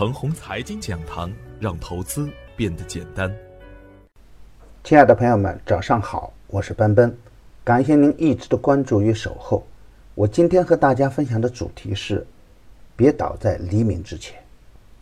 [0.00, 1.30] 程红财经讲堂，
[1.60, 3.30] 让投资变得简单。
[4.82, 7.14] 亲爱的朋友们，早上好，我是奔奔，
[7.62, 9.62] 感谢您一直的关注与守候。
[10.14, 12.26] 我今天和大家分享的主题是：
[12.96, 14.40] 别倒在黎明之前。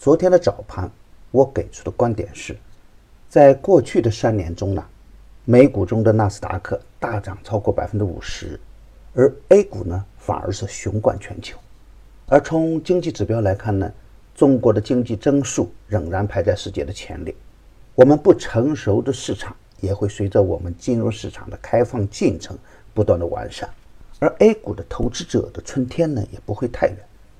[0.00, 0.90] 昨天的早盘，
[1.30, 2.58] 我给出的观点是，
[3.28, 4.84] 在过去的三年中呢，
[5.44, 8.58] 美股中的纳斯达克大涨超过百分之五十，
[9.14, 11.56] 而 A 股呢反而是雄冠全球。
[12.26, 13.88] 而从经济指标来看呢，
[14.38, 17.34] 中国的经济增速仍然排在世界的前列。
[17.96, 22.56] 我们不成熟的市场也会随着我们金融市场的开放进程
[22.94, 23.68] 不断的完善，
[24.20, 26.96] 而 A 股的投资者的春天呢也不会太远。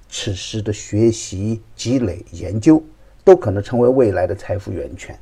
[0.08, 2.82] 此时的学习、积累、研究
[3.22, 5.16] 都可能成为未来的财富源泉。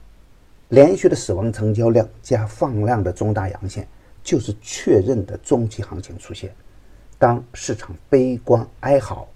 [0.71, 3.87] 连续的死亡成交量加放量的中大阳线，
[4.25, 6.51] 就是确认的中期行情出现。
[7.19, 9.29] 当市场悲观哀嚎。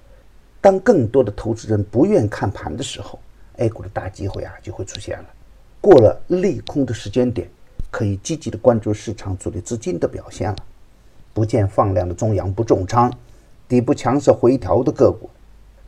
[0.61, 3.19] 当更多的投资人不愿看盘的时候
[3.57, 5.25] ，A 股的大机会啊就会出现了。
[5.81, 7.49] 过了利空的时间点，
[7.91, 10.57] 可以积极的关注市场主力资金的表现了。
[11.33, 13.11] 不见放量的中阳不重仓，
[13.69, 15.31] 底部强势回调的个股，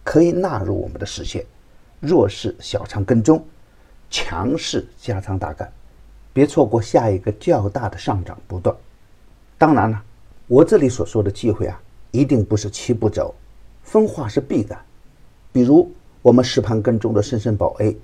[0.02, 1.44] 可以纳入我们的视线。
[2.00, 3.44] 弱势小仓跟踪，
[4.08, 5.70] 强势加仓大干，
[6.32, 8.74] 别错过下一个较大的上涨波段。
[9.58, 10.02] 当然了，
[10.46, 11.78] 我这里所说的机会啊，
[12.10, 13.34] 一定不是七步走。
[13.82, 14.78] 分化是必然，
[15.52, 15.90] 比如
[16.22, 17.96] 我们实盘跟踪的深深宝 A，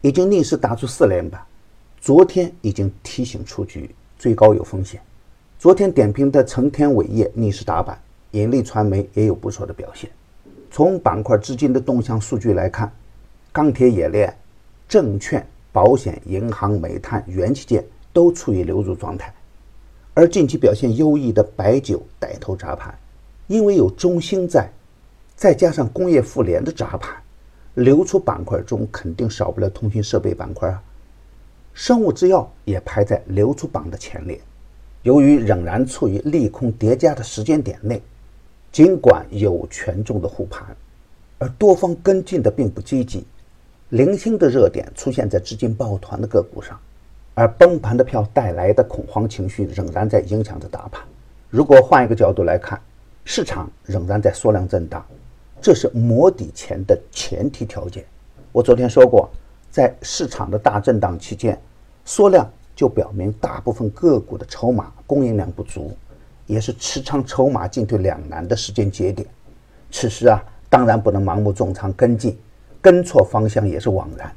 [0.00, 1.40] 已经逆势打出四连板，
[2.00, 5.00] 昨天已经提醒出局，最高有风险。
[5.58, 8.00] 昨天点评的成天伟业逆势打板，
[8.32, 10.10] 引力传媒也有不错的表现。
[10.70, 12.92] 从板块资金的动向数据来看，
[13.52, 14.34] 钢铁、冶炼、
[14.88, 19.32] 证券、保险、银行、煤炭、元器件都处于流入状态，
[20.14, 22.96] 而近期表现优异的白酒带头砸盘，
[23.46, 24.68] 因为有中兴在。
[25.38, 27.14] 再加上工业富联的砸盘，
[27.74, 30.82] 流出板块中肯定少不了通讯设备板块啊。
[31.72, 34.40] 生物制药也排在流出榜的前列。
[35.04, 38.02] 由于仍然处于利空叠加的时间点内，
[38.72, 40.76] 尽管有权重的护盘，
[41.38, 43.24] 而多方跟进的并不积极。
[43.90, 46.76] 零星的热点出现在资金抱团的个股上，
[47.34, 51.00] 而崩盘的票带来的恐慌情绪仍然在影响着大盘。
[51.48, 52.80] 如果换一个角度来看，
[53.24, 55.06] 市场仍然在缩量震荡。
[55.60, 58.04] 这是磨底前的前提条件。
[58.52, 59.28] 我昨天说过，
[59.70, 61.60] 在市场的大震荡期间，
[62.04, 65.96] 缩量就表明大部分个股的筹码供应量不足，
[66.46, 69.28] 也是持仓筹码进退两难的时间节点。
[69.90, 72.38] 此时啊，当然不能盲目重仓跟进，
[72.80, 74.32] 跟错方向也是枉然。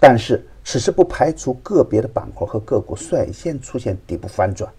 [0.00, 4.70] 但是此时不排除个别的板块和个股率先出现底部反转，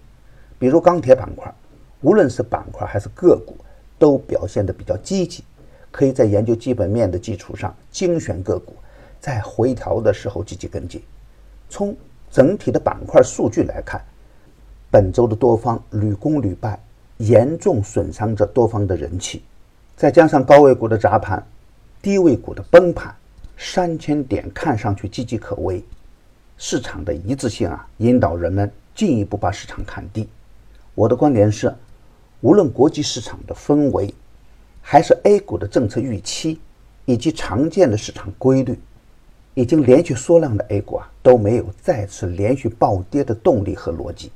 [0.57, 1.53] 比如钢铁板块，
[2.01, 3.55] 无论是板块还是个股，
[3.97, 5.43] 都表现得比较积极。
[5.91, 8.75] 可以在研究基本面的基础上精选个股，
[9.19, 11.01] 在回调的时候积极跟进。
[11.69, 11.95] 从
[12.31, 14.03] 整体的板块数据来看，
[14.91, 16.79] 本周的多方屡攻屡败，
[17.17, 19.41] 严重损伤着多方的人气。
[19.95, 21.45] 再加上高位股的砸盘，
[22.01, 23.13] 低位股的崩盘，
[23.57, 25.83] 三千点看上去岌岌可危。
[26.57, 30.27] 市场的一致性啊，引导人们进一步把市场看低。
[30.93, 31.73] 我的观点是，
[32.41, 34.13] 无论国际市场的氛围。
[34.81, 36.59] 还是 A 股的政策预期，
[37.05, 38.79] 以及常见的市场规律，
[39.53, 44.31] 已经连续缩量的 A 股啊都没有再次连续暴跌的动力和逻辑。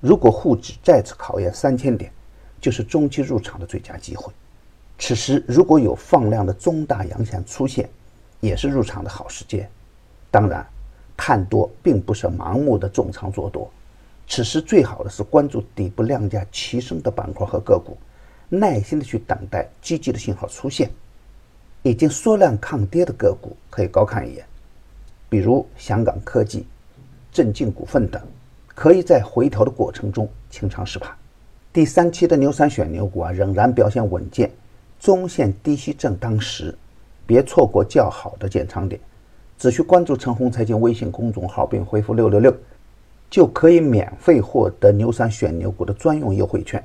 [0.00, 2.12] 如果沪指再次考验三千点，
[2.60, 4.32] 就是中期入场的最佳机会。
[4.98, 7.88] 此时如果有放量的中大阳线出现，
[8.40, 9.68] 也是入场的好时间。
[10.30, 10.66] 当然，
[11.16, 13.70] 看多并不是盲目的重仓做多，
[14.28, 17.96] 此时最好的是关注底部量价齐升的板块和个股。
[18.48, 20.90] 耐心的去等待积极的信号出现，
[21.82, 24.44] 已经缩量抗跌的个股可以高看一眼，
[25.28, 26.66] 比如香港科技、
[27.32, 28.22] 镇静股份等，
[28.68, 31.10] 可以在回调的过程中清仓试盘。
[31.72, 34.50] 第三期的牛三选牛股啊，仍然表现稳健，
[35.00, 36.72] 中线低吸正当时，
[37.26, 39.00] 别错过较好的建仓点。
[39.58, 42.54] 只需关注陈红财经微信公众号并回复六六六，
[43.30, 46.84] 就可以免费获得牛三选牛股的专用优惠券。